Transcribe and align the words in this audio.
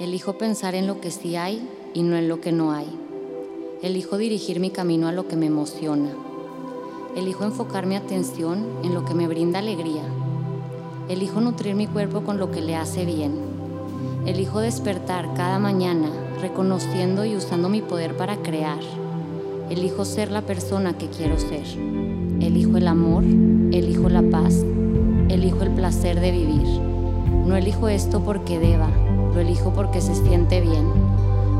Elijo 0.00 0.38
pensar 0.38 0.74
en 0.74 0.86
lo 0.86 1.00
que 1.00 1.10
sí 1.10 1.36
hay 1.36 1.68
y 1.92 2.02
no 2.02 2.16
en 2.16 2.26
lo 2.26 2.40
que 2.40 2.50
no 2.50 2.72
hay. 2.72 2.86
Elijo 3.82 4.16
dirigir 4.16 4.58
mi 4.58 4.70
camino 4.70 5.06
a 5.06 5.12
lo 5.12 5.28
que 5.28 5.36
me 5.36 5.46
emociona. 5.46 6.10
Elijo 7.14 7.44
enfocar 7.44 7.84
mi 7.84 7.94
atención 7.94 8.66
en 8.82 8.94
lo 8.94 9.04
que 9.04 9.14
me 9.14 9.28
brinda 9.28 9.58
alegría. 9.58 10.02
Elijo 11.10 11.40
nutrir 11.42 11.74
mi 11.74 11.86
cuerpo 11.86 12.22
con 12.22 12.38
lo 12.38 12.50
que 12.50 12.62
le 12.62 12.74
hace 12.74 13.04
bien. 13.04 13.34
Elijo 14.24 14.60
despertar 14.60 15.34
cada 15.34 15.58
mañana 15.58 16.10
reconociendo 16.40 17.26
y 17.26 17.36
usando 17.36 17.68
mi 17.68 17.82
poder 17.82 18.16
para 18.16 18.38
crear. 18.38 18.80
Elijo 19.68 20.06
ser 20.06 20.30
la 20.30 20.42
persona 20.42 20.96
que 20.96 21.08
quiero 21.08 21.38
ser. 21.38 21.66
Elijo 22.40 22.78
el 22.78 22.88
amor, 22.88 23.24
elijo 23.24 24.08
la 24.08 24.22
paz, 24.22 24.64
elijo 25.28 25.62
el 25.62 25.70
placer 25.70 26.18
de 26.18 26.32
vivir. 26.32 26.66
No 27.46 27.56
elijo 27.56 27.88
esto 27.88 28.22
porque 28.24 28.58
deba, 28.58 28.90
lo 29.32 29.40
elijo 29.40 29.72
porque 29.72 30.00
se 30.00 30.14
siente 30.14 30.60
bien. 30.60 30.86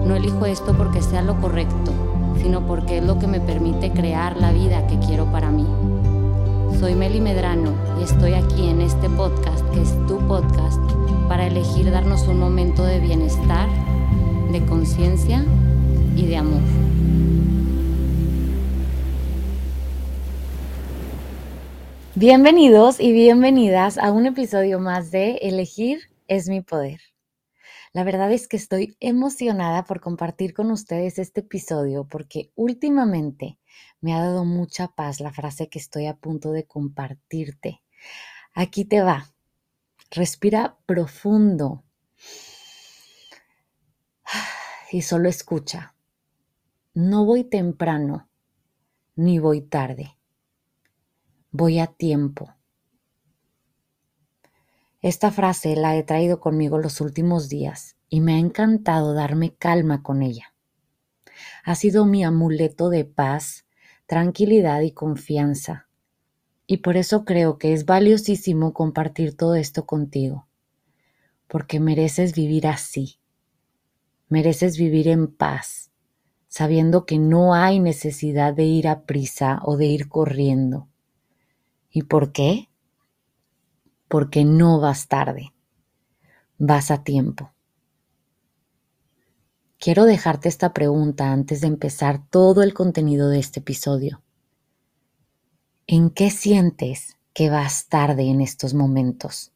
No 0.06 0.16
elijo 0.16 0.46
esto 0.46 0.76
porque 0.76 1.00
sea 1.00 1.22
lo 1.22 1.40
correcto, 1.40 1.92
sino 2.40 2.66
porque 2.66 2.98
es 2.98 3.04
lo 3.04 3.18
que 3.18 3.26
me 3.26 3.40
permite 3.40 3.90
crear 3.90 4.36
la 4.36 4.52
vida 4.52 4.86
que 4.86 4.98
quiero 4.98 5.26
para 5.26 5.50
mí. 5.50 5.66
Soy 6.78 6.94
Meli 6.94 7.20
Medrano 7.20 7.72
y 8.00 8.04
estoy 8.04 8.34
aquí 8.34 8.68
en 8.68 8.80
este 8.80 9.08
podcast, 9.10 9.64
que 9.70 9.82
es 9.82 9.92
tu 10.06 10.18
podcast, 10.26 10.80
para 11.28 11.46
elegir 11.46 11.90
darnos 11.90 12.26
un 12.26 12.38
momento 12.38 12.84
de 12.84 12.98
bienestar, 12.98 13.68
de 14.50 14.64
conciencia 14.66 15.44
y 16.16 16.26
de 16.26 16.36
amor. 16.36 16.60
Bienvenidos 22.14 23.00
y 23.00 23.12
bienvenidas 23.12 23.96
a 23.96 24.12
un 24.12 24.26
episodio 24.26 24.78
más 24.78 25.10
de 25.10 25.36
Elegir 25.36 26.10
es 26.28 26.48
mi 26.48 26.60
poder. 26.60 27.11
La 27.92 28.04
verdad 28.04 28.32
es 28.32 28.48
que 28.48 28.56
estoy 28.56 28.96
emocionada 29.00 29.84
por 29.84 30.00
compartir 30.00 30.54
con 30.54 30.70
ustedes 30.70 31.18
este 31.18 31.40
episodio 31.40 32.04
porque 32.08 32.50
últimamente 32.54 33.58
me 34.00 34.14
ha 34.14 34.20
dado 34.20 34.44
mucha 34.44 34.88
paz 34.88 35.20
la 35.20 35.32
frase 35.32 35.68
que 35.68 35.78
estoy 35.78 36.06
a 36.06 36.16
punto 36.16 36.52
de 36.52 36.64
compartirte. 36.64 37.82
Aquí 38.54 38.84
te 38.84 39.02
va. 39.02 39.32
Respira 40.10 40.78
profundo 40.86 41.84
y 44.92 45.02
solo 45.02 45.28
escucha. 45.28 45.94
No 46.94 47.24
voy 47.24 47.44
temprano 47.44 48.28
ni 49.16 49.38
voy 49.38 49.62
tarde 49.62 50.16
voy 51.52 51.78
a 51.78 51.86
tiempo. 51.86 52.54
Esta 55.02 55.30
frase 55.30 55.76
la 55.76 55.96
he 55.96 56.04
traído 56.04 56.40
conmigo 56.40 56.78
los 56.78 57.00
últimos 57.00 57.48
días 57.48 57.96
y 58.08 58.20
me 58.20 58.34
ha 58.34 58.38
encantado 58.38 59.14
darme 59.14 59.54
calma 59.54 60.02
con 60.02 60.22
ella. 60.22 60.54
Ha 61.64 61.74
sido 61.74 62.06
mi 62.06 62.24
amuleto 62.24 62.88
de 62.88 63.04
paz, 63.04 63.66
tranquilidad 64.06 64.80
y 64.82 64.92
confianza. 64.92 65.88
Y 66.66 66.78
por 66.78 66.96
eso 66.96 67.24
creo 67.24 67.58
que 67.58 67.72
es 67.72 67.84
valiosísimo 67.84 68.72
compartir 68.72 69.36
todo 69.36 69.56
esto 69.56 69.84
contigo, 69.84 70.46
porque 71.48 71.80
mereces 71.80 72.34
vivir 72.34 72.66
así, 72.66 73.18
mereces 74.28 74.78
vivir 74.78 75.08
en 75.08 75.26
paz, 75.26 75.90
sabiendo 76.46 77.04
que 77.04 77.18
no 77.18 77.54
hay 77.54 77.80
necesidad 77.80 78.54
de 78.54 78.64
ir 78.64 78.88
a 78.88 79.02
prisa 79.02 79.60
o 79.64 79.76
de 79.76 79.86
ir 79.86 80.08
corriendo 80.08 80.88
¿Y 81.94 82.04
por 82.04 82.32
qué? 82.32 82.70
Porque 84.12 84.44
no 84.44 84.78
vas 84.78 85.08
tarde, 85.08 85.54
vas 86.58 86.90
a 86.90 87.02
tiempo. 87.02 87.50
Quiero 89.78 90.04
dejarte 90.04 90.50
esta 90.50 90.74
pregunta 90.74 91.32
antes 91.32 91.62
de 91.62 91.68
empezar 91.68 92.20
todo 92.28 92.62
el 92.62 92.74
contenido 92.74 93.30
de 93.30 93.38
este 93.38 93.60
episodio. 93.60 94.22
¿En 95.86 96.10
qué 96.10 96.28
sientes 96.28 97.16
que 97.32 97.48
vas 97.48 97.86
tarde 97.88 98.24
en 98.24 98.42
estos 98.42 98.74
momentos? 98.74 99.50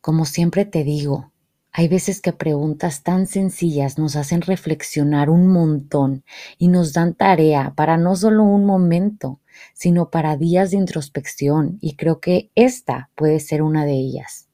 Como 0.00 0.24
siempre 0.24 0.64
te 0.64 0.82
digo, 0.82 1.30
hay 1.72 1.88
veces 1.88 2.20
que 2.20 2.32
preguntas 2.32 3.02
tan 3.02 3.26
sencillas 3.26 3.98
nos 3.98 4.16
hacen 4.16 4.40
reflexionar 4.40 5.30
un 5.30 5.48
montón 5.48 6.24
y 6.58 6.68
nos 6.68 6.92
dan 6.92 7.14
tarea 7.14 7.72
para 7.76 7.96
no 7.96 8.16
solo 8.16 8.42
un 8.42 8.64
momento, 8.64 9.40
sino 9.74 10.10
para 10.10 10.36
días 10.36 10.70
de 10.70 10.78
introspección 10.78 11.78
y 11.80 11.96
creo 11.96 12.20
que 12.20 12.50
esta 12.54 13.10
puede 13.14 13.38
ser 13.40 13.62
una 13.62 13.84
de 13.84 13.92
ellas. 13.92 14.48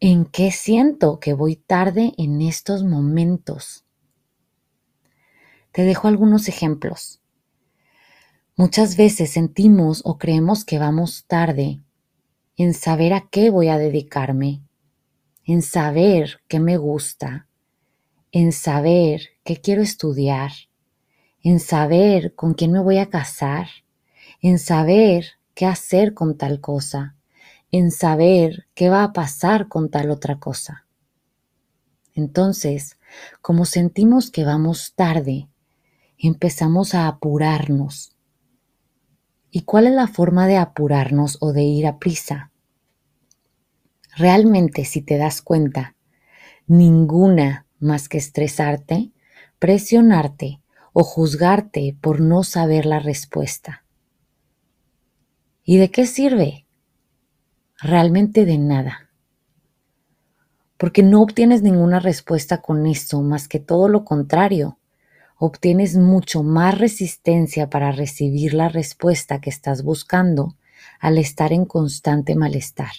¿En 0.00 0.24
qué 0.24 0.50
siento 0.50 1.20
que 1.20 1.32
voy 1.32 1.54
tarde 1.54 2.12
en 2.18 2.42
estos 2.42 2.82
momentos? 2.82 3.84
Te 5.70 5.82
dejo 5.82 6.08
algunos 6.08 6.48
ejemplos. 6.48 7.20
Muchas 8.56 8.96
veces 8.96 9.30
sentimos 9.30 10.02
o 10.04 10.18
creemos 10.18 10.64
que 10.64 10.78
vamos 10.78 11.24
tarde 11.26 11.80
en 12.56 12.74
saber 12.74 13.14
a 13.14 13.28
qué 13.30 13.50
voy 13.50 13.68
a 13.68 13.78
dedicarme, 13.78 14.62
en 15.44 15.62
saber 15.62 16.40
qué 16.48 16.60
me 16.60 16.76
gusta, 16.76 17.48
en 18.30 18.52
saber 18.52 19.22
qué 19.44 19.60
quiero 19.60 19.82
estudiar, 19.82 20.52
en 21.42 21.58
saber 21.58 22.34
con 22.34 22.54
quién 22.54 22.72
me 22.72 22.80
voy 22.80 22.98
a 22.98 23.10
casar, 23.10 23.66
en 24.40 24.58
saber 24.58 25.26
qué 25.54 25.66
hacer 25.66 26.14
con 26.14 26.36
tal 26.36 26.60
cosa, 26.60 27.16
en 27.72 27.90
saber 27.90 28.66
qué 28.74 28.88
va 28.88 29.02
a 29.02 29.12
pasar 29.12 29.68
con 29.68 29.90
tal 29.90 30.10
otra 30.10 30.38
cosa. 30.38 30.86
Entonces, 32.14 32.98
como 33.40 33.64
sentimos 33.64 34.30
que 34.30 34.44
vamos 34.44 34.94
tarde, 34.94 35.48
empezamos 36.18 36.94
a 36.94 37.08
apurarnos. 37.08 38.14
¿Y 39.50 39.62
cuál 39.62 39.88
es 39.88 39.92
la 39.92 40.06
forma 40.06 40.46
de 40.46 40.56
apurarnos 40.56 41.38
o 41.40 41.52
de 41.52 41.64
ir 41.64 41.86
a 41.86 41.98
prisa? 41.98 42.51
Realmente, 44.16 44.84
si 44.84 45.00
te 45.00 45.16
das 45.16 45.40
cuenta, 45.40 45.96
ninguna 46.66 47.66
más 47.80 48.08
que 48.08 48.18
estresarte, 48.18 49.10
presionarte 49.58 50.60
o 50.92 51.02
juzgarte 51.02 51.96
por 52.00 52.20
no 52.20 52.42
saber 52.42 52.84
la 52.84 52.98
respuesta. 52.98 53.84
¿Y 55.64 55.78
de 55.78 55.90
qué 55.90 56.06
sirve? 56.06 56.66
Realmente 57.78 58.44
de 58.44 58.58
nada. 58.58 59.10
Porque 60.76 61.02
no 61.02 61.22
obtienes 61.22 61.62
ninguna 61.62 62.00
respuesta 62.00 62.60
con 62.60 62.86
esto, 62.86 63.22
más 63.22 63.48
que 63.48 63.60
todo 63.60 63.88
lo 63.88 64.04
contrario. 64.04 64.78
Obtienes 65.38 65.96
mucho 65.96 66.42
más 66.42 66.76
resistencia 66.76 67.70
para 67.70 67.92
recibir 67.92 68.54
la 68.54 68.68
respuesta 68.68 69.40
que 69.40 69.50
estás 69.50 69.82
buscando 69.82 70.56
al 71.00 71.18
estar 71.18 71.52
en 71.52 71.64
constante 71.64 72.34
malestar. 72.36 72.92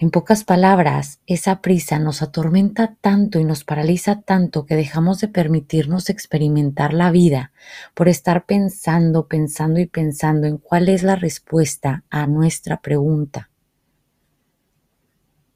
En 0.00 0.12
pocas 0.12 0.44
palabras, 0.44 1.18
esa 1.26 1.60
prisa 1.60 1.98
nos 1.98 2.22
atormenta 2.22 2.94
tanto 3.00 3.40
y 3.40 3.44
nos 3.44 3.64
paraliza 3.64 4.20
tanto 4.20 4.64
que 4.64 4.76
dejamos 4.76 5.20
de 5.20 5.26
permitirnos 5.26 6.08
experimentar 6.08 6.94
la 6.94 7.10
vida 7.10 7.50
por 7.94 8.08
estar 8.08 8.46
pensando, 8.46 9.26
pensando 9.26 9.80
y 9.80 9.86
pensando 9.86 10.46
en 10.46 10.58
cuál 10.58 10.88
es 10.88 11.02
la 11.02 11.16
respuesta 11.16 12.04
a 12.10 12.28
nuestra 12.28 12.80
pregunta. 12.80 13.50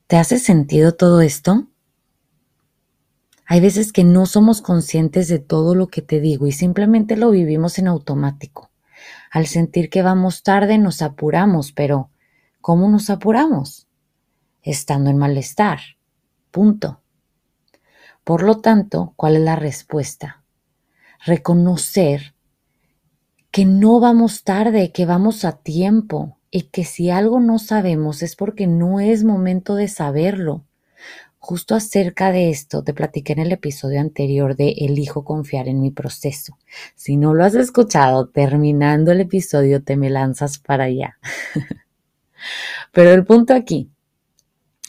¿Te 0.09 0.17
hace 0.17 0.41
sentido 0.41 0.97
todo 0.97 1.21
esto? 1.21 1.69
Hay 3.47 3.61
veces 3.61 3.93
que 3.93 4.03
no 4.03 4.27
somos 4.27 4.61
conscientes 4.61 5.29
de 5.29 5.39
todo 5.39 5.77
lo 5.77 5.87
que 5.87 6.03
te 6.03 6.19
digo 6.19 6.49
y 6.49 6.53
simplemente 6.53 7.17
lo 7.17 7.31
vivimos 7.31 7.79
en 7.79 7.87
automático. 7.87 8.73
Al 9.31 9.47
sentir 9.47 9.89
que 9.89 10.03
vamos 10.03 10.43
tarde 10.43 10.79
nos 10.79 11.01
apuramos, 11.01 11.71
pero 11.71 12.11
¿cómo 12.61 12.89
nos 12.89 13.09
apuramos? 13.09 13.87
Estando 14.63 15.11
en 15.11 15.19
malestar. 15.19 15.81
Punto. 16.51 17.01
Por 18.25 18.43
lo 18.43 18.61
tanto, 18.61 19.15
¿cuál 19.17 19.37
es 19.37 19.43
la 19.43 19.57
respuesta? 19.57 20.43
Reconocer 21.25 22.35
que 23.51 23.65
no 23.65 24.01
vamos 24.01 24.45
tarde, 24.45 24.93
que 24.93 25.07
vamos 25.07 25.45
a 25.45 25.53
tiempo 25.53 26.39
y 26.51 26.63
que 26.63 26.85
si 26.85 27.11
algo 27.11 27.41
no 27.41 27.59
sabemos 27.59 28.23
es 28.23 28.37
porque 28.37 28.67
no 28.67 29.01
es 29.01 29.25
momento 29.25 29.75
de 29.75 29.89
saberlo. 29.89 30.65
Justo 31.39 31.75
acerca 31.75 32.31
de 32.31 32.51
esto 32.51 32.85
te 32.85 32.95
platiqué 32.95 33.33
en 33.33 33.41
el 33.41 33.51
episodio 33.51 34.01
anterior 34.01 34.55
de 34.55 34.71
Elijo 34.79 35.25
confiar 35.25 35.67
en 35.67 35.81
mi 35.81 35.91
proceso. 35.91 36.57
Si 36.95 37.17
no 37.17 37.35
lo 37.35 37.45
has 37.45 37.57
escuchado, 37.57 38.29
terminando 38.29 39.11
el 39.11 39.23
episodio 39.23 39.83
te 39.83 39.97
me 39.97 40.09
lanzas 40.09 40.59
para 40.59 40.85
allá. 40.85 41.19
Pero 42.93 43.11
el 43.11 43.25
punto 43.25 43.55
aquí 43.55 43.91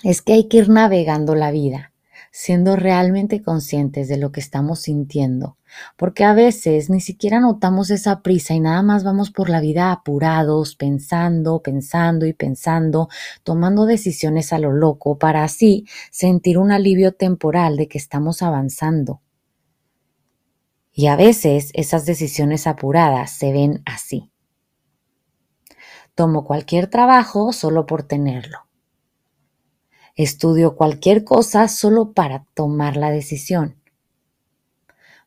es 0.04 0.22
que 0.22 0.34
hay 0.34 0.48
que 0.50 0.58
ir 0.58 0.70
navegando 0.70 1.34
la 1.34 1.50
vida, 1.52 1.94
siendo 2.30 2.76
realmente 2.76 3.42
conscientes 3.42 4.10
de 4.10 4.18
lo 4.18 4.34
que 4.34 4.42
estamos 4.42 4.82
sintiendo, 4.82 5.58
porque 5.98 6.26
a 6.26 6.34
veces 6.34 6.90
ni 6.90 7.00
siquiera 7.00 7.40
notamos 7.40 7.90
esa 7.90 8.22
prisa 8.22 8.54
y 8.54 8.60
nada 8.60 8.82
más 8.84 9.06
vamos 9.06 9.32
por 9.32 9.50
la 9.50 9.62
vida 9.62 9.94
apurados, 9.94 10.76
pensando, 10.76 11.62
pensando 11.62 12.26
y 12.26 12.34
pensando, 12.34 13.08
tomando 13.44 13.86
decisiones 13.86 14.52
a 14.52 14.60
lo 14.60 14.74
loco 14.74 15.18
para 15.18 15.44
así 15.46 15.86
sentir 16.12 16.58
un 16.58 16.72
alivio 16.72 17.14
temporal 17.14 17.78
de 17.78 17.88
que 17.88 17.98
estamos 17.98 18.42
avanzando. 18.42 19.22
Y 20.92 21.08
a 21.08 21.16
veces 21.16 21.72
esas 21.74 22.06
decisiones 22.06 22.68
apuradas 22.68 23.32
se 23.32 23.54
ven 23.54 23.82
así. 23.86 24.32
Tomo 26.14 26.44
cualquier 26.44 26.88
trabajo 26.88 27.54
solo 27.54 27.88
por 27.88 28.04
tenerlo. 28.04 28.60
Estudio 30.16 30.76
cualquier 30.76 31.24
cosa 31.24 31.68
solo 31.68 32.14
para 32.14 32.46
tomar 32.54 32.98
la 32.98 33.12
decisión 33.12 33.84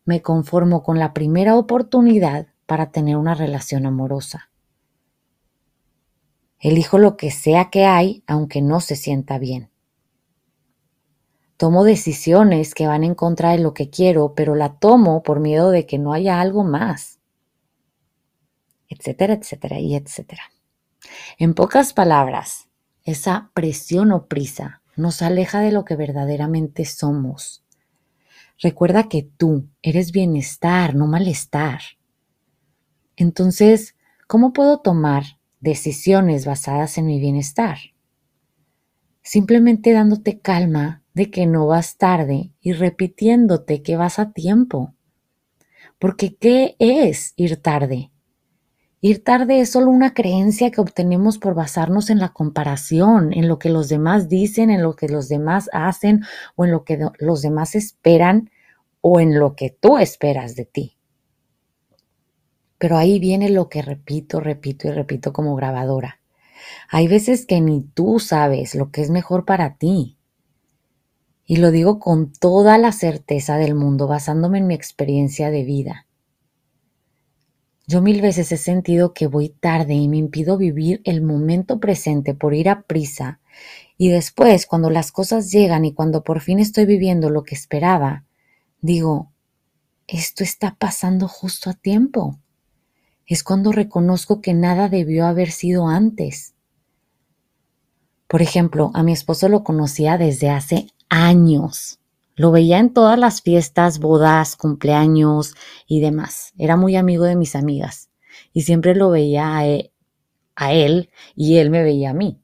me 0.07 0.23
conformo 0.23 0.83
con 0.83 0.99
la 0.99 1.13
primera 1.13 1.57
oportunidad 1.57 2.47
para 2.65 2.91
tener 2.91 3.17
una 3.17 3.35
relación 3.35 3.85
amorosa. 3.85 4.51
Elijo 6.61 6.99
lo 6.99 7.17
que 7.17 7.31
sea 7.31 7.71
que 7.71 7.85
hay, 7.85 8.23
aunque 8.27 8.63
no 8.63 8.81
se 8.81 8.97
sienta 8.97 9.39
bien. 9.39 9.69
Tomo 11.57 11.85
decisiones 11.85 12.75
que 12.75 12.87
van 12.87 13.03
en 13.03 13.15
contra 13.15 13.51
de 13.51 13.59
lo 13.59 13.75
que 13.75 13.91
quiero, 13.91 14.35
pero 14.35 14.55
la 14.55 14.79
tomo 14.79 15.23
por 15.23 15.41
miedo 15.41 15.71
de 15.71 15.87
que 15.87 15.99
no 15.99 16.13
haya 16.13 16.41
algo 16.41 16.65
más. 16.65 17.19
Etcétera, 18.89 19.35
etcétera 19.35 19.81
y 19.81 19.97
etcétera. 19.97 20.43
En 21.39 21.55
pocas 21.55 21.93
palabras, 21.93 22.69
esa 23.07 23.51
presión 23.55 24.13
o 24.13 24.27
prisa 24.27 24.83
nos 24.97 25.23
aleja 25.23 25.61
de 25.61 25.73
lo 25.73 25.87
que 25.87 25.97
verdaderamente 25.97 26.85
somos 26.85 27.63
Recuerda 28.59 29.09
que 29.09 29.23
tú 29.23 29.69
eres 29.83 30.13
bienestar, 30.13 30.95
no 30.95 31.07
malestar. 31.07 31.81
Entonces, 33.17 33.97
¿cómo 34.27 34.53
puedo 34.53 34.79
tomar 34.81 35.25
decisiones 35.61 36.47
basadas 36.47 36.97
en 36.97 37.07
mi 37.07 37.21
bienestar? 37.21 37.79
Simplemente 39.23 39.93
dándote 39.93 40.41
calma 40.41 41.03
de 41.13 41.31
que 41.31 41.47
no 41.47 41.67
vas 41.67 41.99
tarde 41.99 42.53
y 42.61 42.73
repitiéndote 42.73 43.83
que 43.83 43.97
vas 43.97 44.19
a 44.19 44.33
tiempo. 44.33 44.95
Porque 45.99 46.37
¿qué 46.37 46.77
es 46.79 47.35
ir 47.37 47.61
tarde? 47.61 48.11
Ir 49.01 49.23
tarde 49.23 49.61
es 49.61 49.71
solo 49.71 49.91
una 49.91 50.15
creencia 50.15 50.71
que 50.71 50.81
obtenemos 50.81 51.39
por 51.39 51.55
basarnos 51.55 52.09
en 52.09 52.19
la 52.19 52.31
comparación, 52.31 53.33
en 53.33 53.47
lo 53.47 53.59
que 53.59 53.69
los 53.69 53.89
demás 53.89 54.29
dicen, 54.29 54.71
en 54.71 54.83
lo 54.83 54.97
que 54.97 55.09
los 55.09 55.29
demás 55.29 55.69
hacen 55.73 56.25
o 56.55 56.65
en 56.65 56.71
lo 56.73 56.85
que 56.85 56.99
los 57.19 57.43
demás 57.43 57.75
esperan 57.75 58.51
o 59.03 59.21
en 59.21 59.39
lo 59.39 59.55
que 59.55 59.71
tú 59.71 59.99
esperas 59.99 60.57
de 60.57 60.65
ti. 60.65 60.97
Pero 62.79 62.97
ahí 62.97 63.19
viene 63.19 63.51
lo 63.51 63.69
que 63.69 63.83
repito, 63.83 64.41
repito 64.41 64.89
y 64.89 64.93
repito 64.93 65.33
como 65.33 65.55
grabadora. 65.57 66.21
Hay 66.91 67.07
veces 67.07 67.47
que 67.47 67.61
ni 67.61 67.83
tú 67.83 68.19
sabes 68.19 68.75
lo 68.75 68.91
que 68.91 69.03
es 69.03 69.11
mejor 69.11 69.45
para 69.45 69.77
ti. 69.77 70.17
Y 71.45 71.57
lo 71.57 71.71
digo 71.71 71.99
con 72.01 72.33
toda 72.33 72.77
la 72.79 72.93
certeza 72.93 73.57
del 73.57 73.75
mundo, 73.75 74.09
basándome 74.09 74.59
en 74.59 74.67
mi 74.67 74.75
experiencia 74.75 75.51
de 75.51 75.65
vida. 75.65 76.06
Yo 77.89 78.03
mil 78.03 78.21
veces 78.21 78.51
he 78.51 78.57
sentido 78.57 79.15
que 79.15 79.29
voy 79.29 79.49
tarde 79.49 79.95
y 79.95 80.09
me 80.09 80.17
impido 80.17 80.57
vivir 80.57 81.01
el 81.05 81.23
momento 81.23 81.79
presente 81.79 82.35
por 82.35 82.53
ir 82.53 82.69
a 82.69 82.83
prisa. 82.83 83.39
Y 83.97 84.09
después, 84.09 84.67
cuando 84.67 84.91
las 84.91 85.13
cosas 85.13 85.53
llegan 85.53 85.85
y 85.85 85.95
cuando 85.95 86.25
por 86.25 86.41
fin 86.41 86.59
estoy 86.59 86.85
viviendo 86.85 87.31
lo 87.31 87.45
que 87.45 87.55
esperaba, 87.55 88.25
digo, 88.81 89.31
esto 90.09 90.43
está 90.43 90.75
pasando 90.75 91.29
justo 91.29 91.71
a 91.71 91.75
tiempo. 91.75 92.41
Es 93.25 93.45
cuando 93.45 93.71
reconozco 93.71 94.41
que 94.41 94.53
nada 94.53 94.89
debió 94.89 95.27
haber 95.27 95.53
sido 95.53 95.87
antes. 95.87 96.55
Por 98.27 98.43
ejemplo, 98.43 98.91
a 98.95 99.05
mi 99.05 99.13
esposo 99.13 99.49
lo 99.49 99.63
conocía 99.63 100.19
desde 100.19 100.51
hace 100.51 100.89
años. 101.09 102.01
Lo 102.37 102.53
veía 102.53 102.79
en 102.79 102.93
todas 102.93 103.19
las 103.19 103.41
fiestas, 103.41 103.99
bodas, 103.99 104.57
cumpleaños 104.57 105.55
y 105.87 106.01
demás. 106.01 106.53
Era 106.59 106.77
muy 106.77 106.95
amigo 106.95 107.25
de 107.25 107.35
mis 107.35 107.57
amigas 107.57 108.11
y 108.53 108.63
siempre 108.63 108.95
lo 108.95 109.11
veía 109.11 109.57
a 109.57 109.67
él, 109.67 109.91
a 110.55 110.73
él 110.73 111.11
y 111.35 111.57
él 111.57 111.71
me 111.71 111.83
veía 111.83 112.11
a 112.11 112.15
mí. 112.15 112.41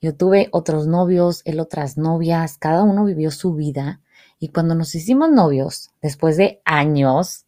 Yo 0.00 0.14
tuve 0.14 0.48
otros 0.52 0.86
novios, 0.86 1.42
él 1.44 1.58
otras 1.58 1.98
novias, 1.98 2.56
cada 2.56 2.84
uno 2.84 3.04
vivió 3.04 3.32
su 3.32 3.54
vida 3.54 4.00
y 4.38 4.48
cuando 4.48 4.74
nos 4.74 4.94
hicimos 4.94 5.30
novios, 5.30 5.90
después 6.00 6.36
de 6.36 6.60
años, 6.64 7.46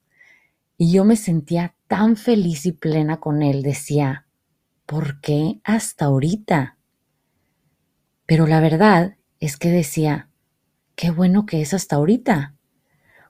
y 0.79 0.93
yo 0.93 1.05
me 1.05 1.17
sentía 1.17 1.75
tan 1.87 2.17
feliz 2.17 2.67
y 2.67 2.73
plena 2.73 3.21
con 3.21 3.43
él, 3.43 3.63
decía, 3.63 4.27
¿por 4.85 5.21
qué 5.21 5.61
hasta 5.63 6.07
ahorita? 6.07 6.79
Pero 8.27 8.47
la 8.47 8.61
verdad 8.61 9.17
es 9.39 9.57
que 9.57 9.71
decía, 9.71 10.31
qué 10.97 11.11
bueno 11.11 11.47
que 11.47 11.61
es 11.61 11.73
hasta 11.75 11.97
ahorita. 11.97 12.55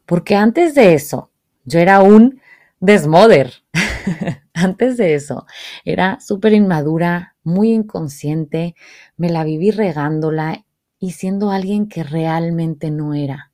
Porque 0.06 0.36
antes 0.36 0.74
de 0.74 0.94
eso, 0.94 1.30
yo 1.64 1.80
era 1.80 2.00
un 2.00 2.40
desmoder. 2.80 3.52
antes 4.54 4.96
de 4.96 5.14
eso, 5.14 5.46
era 5.84 6.18
súper 6.20 6.54
inmadura, 6.54 7.36
muy 7.42 7.72
inconsciente, 7.72 8.74
me 9.16 9.28
la 9.28 9.44
viví 9.44 9.70
regándola 9.70 10.64
y 10.98 11.12
siendo 11.12 11.50
alguien 11.50 11.88
que 11.88 12.04
realmente 12.04 12.90
no 12.90 13.14
era. 13.14 13.52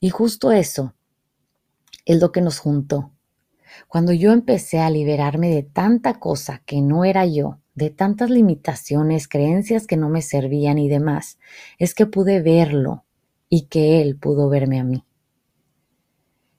Y 0.00 0.10
justo 0.10 0.52
eso 0.52 0.94
es 2.04 2.20
lo 2.20 2.32
que 2.32 2.40
nos 2.40 2.60
juntó. 2.60 3.12
Cuando 3.88 4.12
yo 4.12 4.32
empecé 4.32 4.78
a 4.80 4.90
liberarme 4.90 5.50
de 5.50 5.64
tanta 5.64 6.14
cosa 6.20 6.62
que 6.64 6.80
no 6.80 7.04
era 7.04 7.26
yo, 7.26 7.58
de 7.76 7.90
tantas 7.90 8.30
limitaciones, 8.30 9.28
creencias 9.28 9.86
que 9.86 9.98
no 9.98 10.08
me 10.08 10.22
servían 10.22 10.78
y 10.78 10.88
demás, 10.88 11.38
es 11.78 11.94
que 11.94 12.06
pude 12.06 12.40
verlo 12.40 13.04
y 13.48 13.66
que 13.66 14.00
Él 14.00 14.16
pudo 14.16 14.48
verme 14.48 14.80
a 14.80 14.84
mí. 14.84 15.04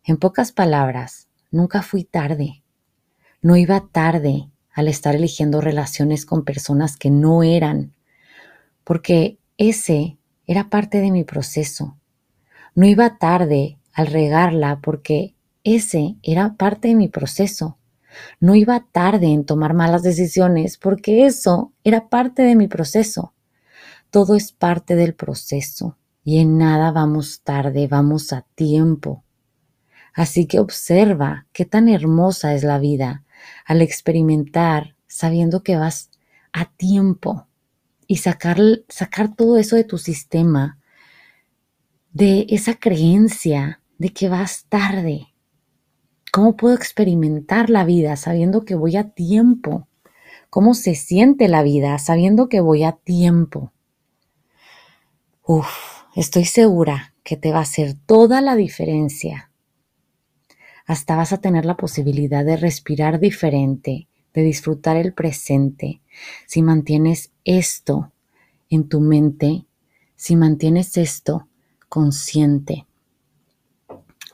En 0.03 0.17
pocas 0.17 0.51
palabras, 0.51 1.27
nunca 1.51 1.81
fui 1.81 2.03
tarde. 2.03 2.63
No 3.41 3.57
iba 3.57 3.87
tarde 3.91 4.49
al 4.71 4.87
estar 4.87 5.15
eligiendo 5.15 5.59
relaciones 5.59 6.25
con 6.25 6.45
personas 6.45 6.95
que 6.95 7.09
no 7.09 7.41
eran, 7.41 7.95
porque 8.83 9.39
ese 9.57 10.19
era 10.45 10.69
parte 10.69 11.01
de 11.01 11.11
mi 11.11 11.23
proceso. 11.23 11.97
No 12.75 12.85
iba 12.85 13.17
tarde 13.17 13.79
al 13.91 14.07
regarla 14.07 14.79
porque 14.81 15.33
ese 15.63 16.15
era 16.21 16.53
parte 16.53 16.89
de 16.89 16.95
mi 16.95 17.07
proceso. 17.07 17.79
No 18.39 18.55
iba 18.55 18.85
tarde 18.91 19.27
en 19.27 19.45
tomar 19.45 19.73
malas 19.73 20.03
decisiones 20.03 20.77
porque 20.77 21.25
eso 21.25 21.73
era 21.83 22.09
parte 22.09 22.43
de 22.43 22.55
mi 22.55 22.67
proceso. 22.67 23.33
Todo 24.09 24.35
es 24.35 24.51
parte 24.51 24.95
del 24.95 25.13
proceso 25.13 25.97
y 26.23 26.39
en 26.39 26.57
nada 26.57 26.92
vamos 26.92 27.42
tarde, 27.44 27.87
vamos 27.87 28.33
a 28.33 28.45
tiempo. 28.56 29.23
Así 30.13 30.47
que 30.47 30.59
observa 30.59 31.45
qué 31.53 31.65
tan 31.65 31.89
hermosa 31.89 32.53
es 32.53 32.63
la 32.63 32.80
vida 32.80 33.23
al 33.65 33.81
experimentar 33.81 34.95
sabiendo 35.07 35.63
que 35.63 35.77
vas 35.77 36.09
a 36.53 36.65
tiempo 36.65 37.47
y 38.07 38.18
sacar, 38.18 38.57
sacar 38.89 39.35
todo 39.35 39.57
eso 39.57 39.75
de 39.75 39.83
tu 39.83 39.97
sistema, 39.97 40.80
de 42.11 42.47
esa 42.49 42.75
creencia 42.75 43.81
de 43.97 44.09
que 44.09 44.30
vas 44.30 44.65
tarde, 44.69 45.27
¿Cómo 46.37 46.56
puedo 46.56 46.75
experimentar 46.75 47.71
la 47.71 47.83
vida 47.83 48.15
sabiendo 48.15 48.63
que 48.63 48.75
voy 48.75 48.95
a 48.95 49.09
tiempo? 49.09 49.87
¿Cómo 50.51 50.75
se 50.75 50.94
siente 50.94 51.47
la 51.47 51.63
vida 51.63 51.97
sabiendo 51.97 52.47
que 52.47 52.59
voy 52.59 52.83
a 52.83 52.91
tiempo? 52.91 53.73
Uf, 55.41 55.67
estoy 56.15 56.45
segura 56.45 57.15
que 57.23 57.37
te 57.37 57.51
va 57.51 57.57
a 57.57 57.61
hacer 57.63 57.95
toda 58.06 58.41
la 58.41 58.56
diferencia. 58.56 59.49
Hasta 60.85 61.15
vas 61.15 61.33
a 61.33 61.41
tener 61.41 61.65
la 61.65 61.75
posibilidad 61.75 62.45
de 62.45 62.56
respirar 62.56 63.19
diferente, 63.19 64.07
de 64.35 64.41
disfrutar 64.44 64.95
el 64.95 65.15
presente, 65.15 66.01
si 66.45 66.61
mantienes 66.61 67.31
esto 67.45 68.11
en 68.69 68.87
tu 68.87 68.99
mente, 68.99 69.65
si 70.15 70.35
mantienes 70.35 70.97
esto 70.97 71.47
consciente. 71.89 72.86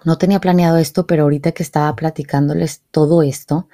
No 0.06 0.18
tenía 0.18 0.40
planeado 0.40 0.78
esto, 0.78 1.08
pero 1.08 1.24
ahorita 1.24 1.54
que 1.54 1.64
estaba 1.64 1.96
platicándoles 1.96 2.84
todo 2.92 3.24
esto, 3.24 3.70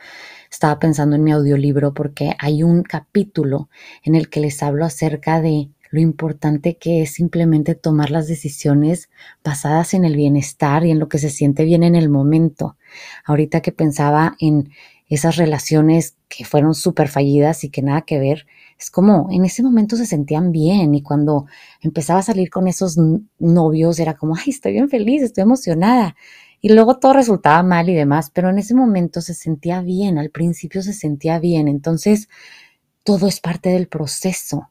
estaba 0.51 0.79
pensando 0.79 1.15
en 1.15 1.23
mi 1.23 1.31
audiolibro 1.31 1.93
porque 1.93 2.35
hay 2.39 2.63
un 2.63 2.83
capítulo 2.83 3.69
en 4.03 4.15
el 4.15 4.29
que 4.29 4.39
les 4.39 4.61
hablo 4.61 4.85
acerca 4.85 5.41
de 5.41 5.69
lo 5.91 5.99
importante 5.99 6.77
que 6.77 7.01
es 7.01 7.13
simplemente 7.13 7.73
tomar 7.73 8.11
las 8.11 8.27
decisiones 8.27 9.09
basadas 9.43 9.95
en 9.95 10.05
el 10.05 10.15
bienestar 10.15 10.85
y 10.85 10.91
en 10.91 10.99
lo 10.99 11.09
que 11.09 11.17
se 11.17 11.31
siente 11.31 11.63
bien 11.63 11.81
en 11.83 11.95
el 11.95 12.09
momento. 12.09 12.77
Ahorita 13.25 13.61
que 13.61 13.71
pensaba 13.71 14.35
en 14.39 14.69
esas 15.07 15.37
relaciones 15.37 16.15
que 16.27 16.45
fueron 16.45 16.75
súper 16.75 17.07
fallidas 17.07 17.63
y 17.63 17.69
que 17.69 17.81
nada 17.81 18.01
que 18.01 18.19
ver, 18.19 18.45
es 18.79 18.89
como 18.89 19.27
en 19.29 19.43
ese 19.43 19.61
momento 19.61 19.97
se 19.97 20.05
sentían 20.05 20.53
bien 20.53 20.95
y 20.95 21.03
cuando 21.03 21.47
empezaba 21.81 22.21
a 22.21 22.23
salir 22.23 22.49
con 22.49 22.67
esos 22.69 22.97
novios 23.37 23.99
era 23.99 24.15
como, 24.15 24.37
ay, 24.37 24.45
estoy 24.47 24.71
bien 24.71 24.89
feliz, 24.89 25.21
estoy 25.21 25.41
emocionada. 25.41 26.15
Y 26.61 26.69
luego 26.69 26.97
todo 26.97 27.13
resultaba 27.13 27.61
mal 27.61 27.89
y 27.89 27.93
demás, 27.93 28.31
pero 28.33 28.49
en 28.49 28.57
ese 28.57 28.73
momento 28.73 29.19
se 29.19 29.33
sentía 29.33 29.81
bien, 29.81 30.17
al 30.17 30.29
principio 30.29 30.81
se 30.81 30.93
sentía 30.93 31.39
bien. 31.39 31.67
Entonces, 31.67 32.29
todo 33.03 33.27
es 33.27 33.41
parte 33.41 33.69
del 33.69 33.89
proceso. 33.89 34.69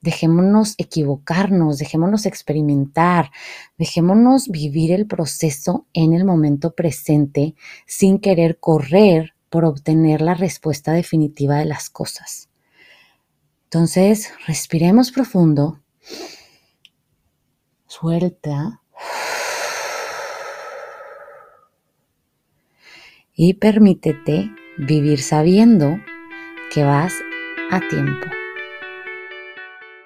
Dejémonos 0.00 0.74
equivocarnos, 0.78 1.78
dejémonos 1.78 2.24
experimentar, 2.24 3.30
dejémonos 3.76 4.48
vivir 4.48 4.92
el 4.92 5.06
proceso 5.06 5.86
en 5.92 6.14
el 6.14 6.24
momento 6.24 6.74
presente 6.74 7.54
sin 7.86 8.18
querer 8.18 8.58
correr 8.58 9.34
por 9.50 9.66
obtener 9.66 10.22
la 10.22 10.34
respuesta 10.34 10.92
definitiva 10.92 11.56
de 11.58 11.66
las 11.66 11.90
cosas. 11.90 12.48
Entonces, 13.74 14.30
respiremos 14.46 15.10
profundo, 15.10 15.80
suelta 17.86 18.82
y 23.34 23.54
permítete 23.54 24.50
vivir 24.76 25.22
sabiendo 25.22 25.96
que 26.70 26.84
vas 26.84 27.14
a 27.70 27.80
tiempo. 27.80 28.41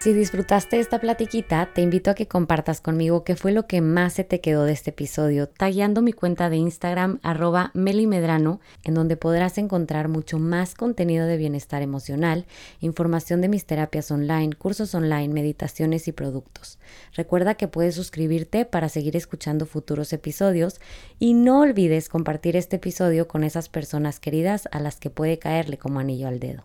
Si 0.07 0.13
disfrutaste 0.13 0.79
esta 0.79 1.01
platiquita, 1.01 1.69
te 1.75 1.83
invito 1.83 2.13
a 2.13 2.15
que 2.15 2.29
compartas 2.29 2.81
conmigo 2.81 3.25
qué 3.25 3.35
fue 3.35 3.51
lo 3.51 3.67
que 3.67 3.81
más 3.81 4.13
se 4.13 4.23
te 4.23 4.41
quedó 4.41 4.63
de 4.63 4.73
este 4.73 4.91
episodio, 4.91 5.49
tagueando 5.49 6.01
mi 6.01 6.13
cuenta 6.13 6.49
de 6.49 6.59
Instagram 6.59 7.19
arroba 7.25 7.73
melimedrano, 7.75 8.61
en 8.85 8.95
donde 8.95 9.17
podrás 9.17 9.59
encontrar 9.59 10.07
mucho 10.07 10.39
más 10.39 10.77
contenido 10.77 11.27
de 11.27 11.37
bienestar 11.37 11.83
emocional, 11.83 12.47
información 12.79 13.41
de 13.41 13.49
mis 13.49 13.67
terapias 13.67 14.13
online, 14.13 14.55
cursos 14.55 14.95
online, 14.95 15.35
meditaciones 15.35 16.07
y 16.07 16.13
productos. 16.13 16.79
Recuerda 17.13 17.57
que 17.57 17.67
puedes 17.67 17.97
suscribirte 17.97 18.65
para 18.65 18.89
seguir 18.89 19.17
escuchando 19.17 19.67
futuros 19.67 20.13
episodios 20.13 20.81
y 21.19 21.35
no 21.35 21.63
olvides 21.63 22.09
compartir 22.09 22.55
este 22.55 22.77
episodio 22.77 23.27
con 23.27 23.43
esas 23.43 23.69
personas 23.69 24.21
queridas 24.21 24.69
a 24.71 24.79
las 24.79 25.01
que 25.01 25.11
puede 25.11 25.41
caerle 25.41 25.79
como 25.79 25.99
anillo 25.99 26.29
al 26.29 26.39
dedo. 26.39 26.63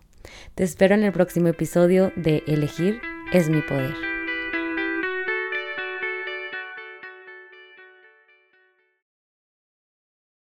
Te 0.54 0.62
espero 0.62 0.94
en 0.94 1.02
el 1.02 1.10
próximo 1.10 1.48
episodio 1.48 2.12
de 2.14 2.44
Elegir 2.46 3.00
es 3.32 3.48
mi 3.48 3.62
poder. 3.62 4.21